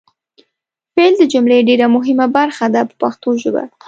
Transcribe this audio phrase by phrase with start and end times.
[0.95, 3.63] فعل د جملې ډېره مهمه برخه ده په پښتو ژبه.